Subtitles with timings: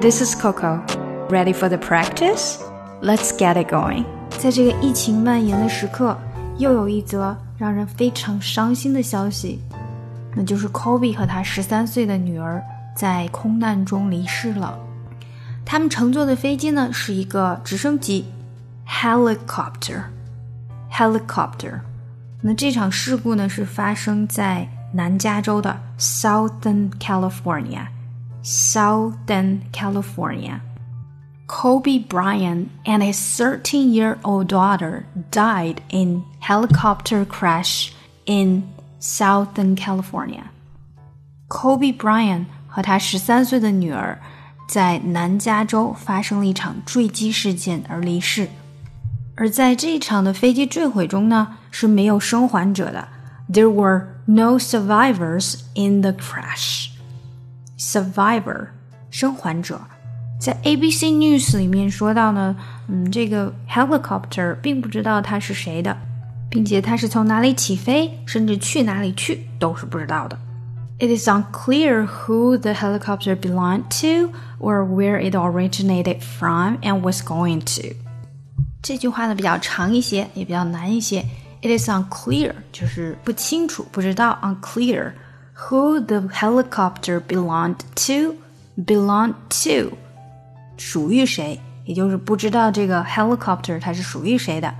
[0.00, 0.82] This is Coco.
[1.28, 2.58] Ready for the practice?
[3.00, 4.04] Let's get it going.
[4.38, 6.18] 在这个疫情蔓延的时刻，
[6.58, 9.60] 又有一则让人非常伤心的消息，
[10.34, 12.62] 那就是 Kobe 和他十三岁的女儿
[12.94, 14.78] 在空难中离世了。
[15.64, 18.26] 他们乘坐的飞机呢是一个直升机，
[18.86, 21.80] helicopter。helicopter。
[22.42, 27.86] 那这场事故呢是发生在南加州的 Southern California。
[28.42, 30.60] Southern California.
[31.46, 37.92] Kobe Bryant and his 13-year-old daughter died in helicopter crash
[38.26, 38.64] in
[38.98, 40.50] Southern California.
[41.48, 44.18] Kobe Bryant 和他十三岁的女儿
[44.68, 48.48] 在南加州发生了一场坠机事件而离世。
[49.36, 53.08] 而在这一场的飞机坠毁中呢，是没有生还者的。
[53.52, 56.88] There were no survivors in the crash.
[57.78, 58.68] Survivor，
[59.10, 59.80] 生还者。
[60.40, 62.56] 在 ABC News 里面说到呢，
[62.88, 65.96] 嗯，这个 helicopter 并不知道它是谁的，
[66.50, 70.38] 并且它是从哪里起飞，甚至去哪里去都是不知道的。
[70.98, 77.60] It is unclear who the helicopter belonged to or where it originated from and was going
[77.60, 77.96] to。
[78.82, 81.24] 这句话呢比较长一些，也比较难一些。
[81.62, 85.12] It is unclear 就是不清楚、不知道，unclear
[85.68, 88.36] who the helicopter belonged to
[88.76, 89.96] belonged to。
[90.76, 94.74] 属于谁，也就是不知道这个 helicopter 它是属于谁的，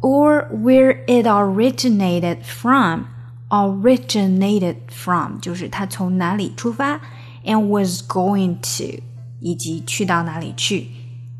[0.00, 7.00] or where it originated from。originated from 就是它从哪里出发，
[7.44, 9.00] and was going to
[9.38, 10.88] 以及去到哪里去。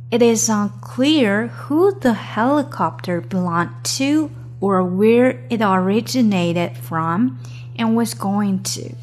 [0.09, 7.39] It is unclear who the helicopter belonged to or where it originated from
[7.78, 8.94] And was going to.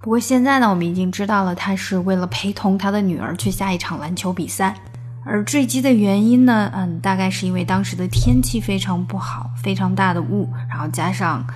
[0.00, 4.74] 不过现在呢，我们已经知道了，他是为了陪同他的女儿去下一场篮球比赛。
[5.24, 11.46] 而坠机的原因呢，嗯，大概是因为当时的天气非常不好，非常大的雾，然后加上，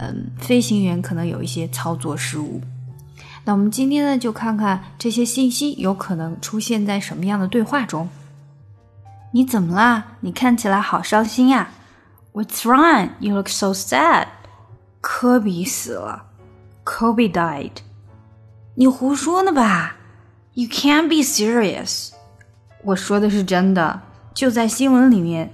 [0.00, 2.60] 嗯，飞行员可能有一些操作失误。
[3.44, 8.08] 那我们今天呢，就看看这些信息有可能出现在什么样的对话中。
[9.30, 10.04] 你怎么啦？
[10.20, 11.68] 你看起来好伤心呀
[12.32, 13.10] ！What's wrong?
[13.20, 14.26] You look so sad.
[15.01, 16.25] 科比死了，
[16.83, 17.71] Kobe died.
[18.75, 19.95] 你胡说呢吧？
[20.53, 22.11] You can't be serious。
[22.83, 24.01] 我说的是真的，
[24.33, 25.53] 就在新闻里面，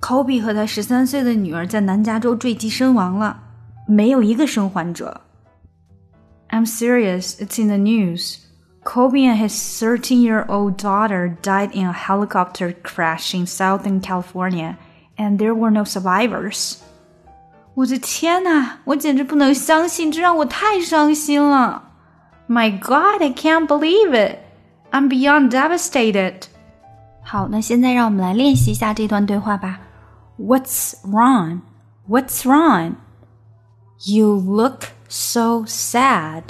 [0.00, 3.42] Kobe 和他十三岁的女儿在南加州坠机身亡了，
[3.86, 5.20] 没有一个生还者。
[6.48, 7.36] I'm serious.
[7.38, 8.38] It's in the news.
[8.84, 14.76] Kobe and his 13-year-old daughter died in a helicopter crash in Southern California,
[15.16, 16.76] and there were no survivors.
[17.74, 21.82] 我的天呐，我简直不能相信，这让我太伤心了。
[22.48, 24.38] my God, I can't believe it!
[24.92, 26.42] I'm beyond devastated.
[27.22, 29.80] 好，那现在让我们来练习一下这段对话吧。
[30.38, 31.60] What's wrong?
[32.08, 32.94] What's wrong?
[34.04, 36.44] You look so sad.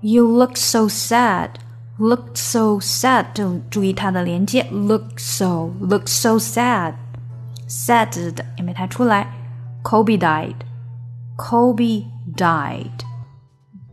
[0.00, 1.50] You look so sad.
[1.98, 3.32] Look so sad.
[3.34, 4.66] 就注意它的连接。
[4.70, 6.94] Look so, look so sad.
[7.66, 9.32] Sad 的也没太出来。
[9.86, 10.64] Kobe died.
[11.36, 13.04] Kobe died.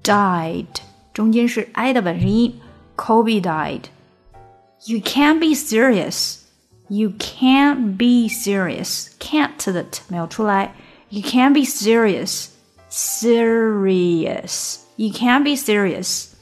[0.03, 0.81] Died.
[1.13, 2.59] 中间是 i 的本声音。
[2.95, 3.85] Kobe died.
[4.85, 6.39] You can't be serious.
[6.87, 9.09] You can't be serious.
[9.19, 10.73] Can't 的 t 没有出来。
[11.09, 12.49] You can't be serious.
[12.89, 14.79] Serious.
[14.95, 16.33] You can't be serious.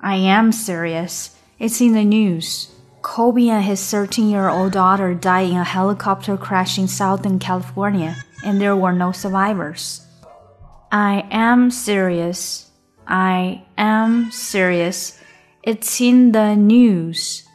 [0.00, 1.30] I am serious.
[1.58, 2.68] It's in the news.
[3.02, 8.16] Kobe and his 13 year old daughter died in a helicopter crash in Southern California,
[8.43, 10.05] and there were no survivors.
[10.91, 12.71] I am serious.
[13.07, 15.19] I am serious.
[15.63, 17.47] It's in the news.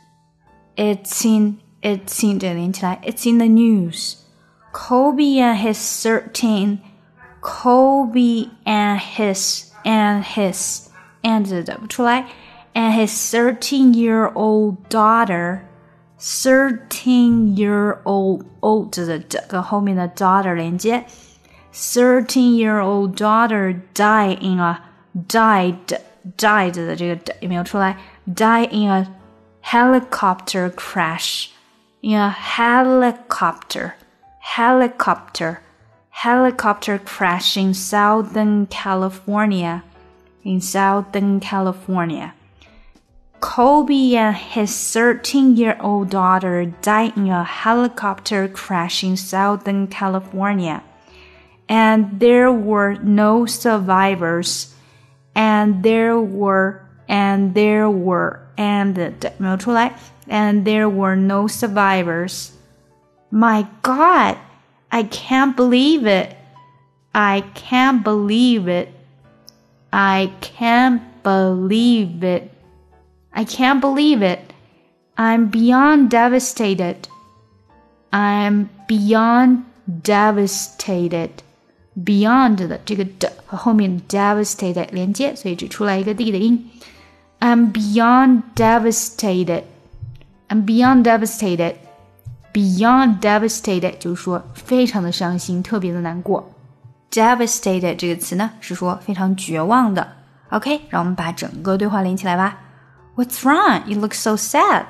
[0.77, 2.39] It's in it's in
[3.03, 4.25] It's in the news.
[4.73, 6.81] Kobe and his thirteen.
[7.41, 10.91] Kobe and his and his
[11.25, 11.47] and
[12.75, 15.69] and his thirteen year old daughter
[16.22, 21.06] Thirteen year old old 的跟后面的 daughter 连接。
[21.74, 24.82] Thirteen year old daughter died in a
[25.28, 26.00] died
[26.38, 27.98] died 的这个有没有出来？
[28.26, 29.08] die in a
[29.64, 31.50] helicopter crash
[32.02, 33.92] in a helicopter
[34.56, 35.58] helicopter
[36.24, 39.84] helicopter crash in Southern California
[40.44, 42.34] in Southern California.
[43.52, 50.84] Kobe and his 13 year old daughter died in a helicopter crash in Southern California,
[51.70, 54.74] and there were no survivors
[55.36, 58.96] and there were and there were and
[59.38, 59.94] 没有出来，
[60.28, 62.52] and there were no survivors.
[63.30, 64.38] My God,
[64.90, 66.36] I can't believe it.
[67.14, 68.90] I can't believe it.
[69.92, 72.52] I can't believe it.
[73.32, 74.54] I can't believe it.
[75.16, 76.96] I'm beyond devastated.
[78.12, 79.64] I'm beyond
[80.04, 81.30] devastated.
[81.96, 86.70] Beyond 的这个的和后面 devastated 连接，所以只出来一个 d 的音。
[87.40, 89.64] I'm beyond devastated.
[90.50, 91.76] I'm beyond devastated.
[92.54, 96.52] Beyond devastated 就是说非常的伤心，特别的难过。
[97.12, 100.08] Devastated 这个词呢是说非常绝望的。
[100.50, 102.60] OK，让我们把整个对话连起来吧。
[103.16, 103.84] What's wrong?
[103.88, 104.86] You look so sad.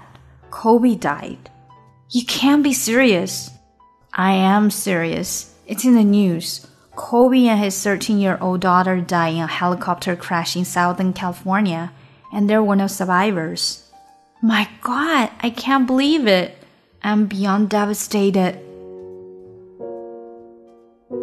[0.49, 1.49] Kobe died.
[2.09, 3.51] You can't be serious.
[4.13, 5.53] I am serious.
[5.65, 6.65] It's in the news.
[6.95, 11.91] Kobe and his 13 year old daughter died in a helicopter crash in Southern California,
[12.33, 13.83] and there were no survivors.
[14.41, 16.57] My God, I can't believe it.
[17.03, 18.55] I'm beyond devastated.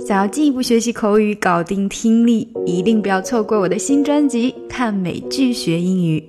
[0.06, 6.20] 想要进一步学习口语，搞定听力，一定不要错过我的新专辑《看美剧学英语》。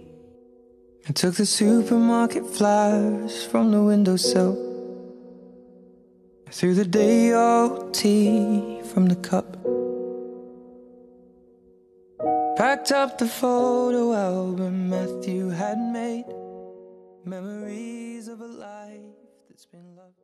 [1.08, 4.54] I took the supermarket flyers from the windowsill.
[6.46, 9.56] I threw the day old tea from the cup.
[12.56, 16.26] Packed up the photo album Matthew had made.
[17.24, 19.00] Memories of a life
[19.48, 20.19] that's been loved.